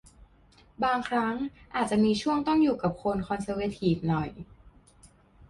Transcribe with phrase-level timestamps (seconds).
[0.83, 1.35] บางครั้ง
[1.75, 4.29] อาจจะมีช่วงต้องอยู่กับคนคอนเซอร์เวทีฟหน่อย